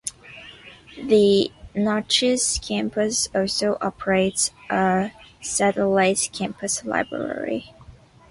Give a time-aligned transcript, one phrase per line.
[0.97, 7.75] The Natchez Campus also operates a satellite campus library.